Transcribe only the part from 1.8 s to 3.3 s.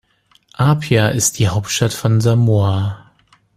von Samoa.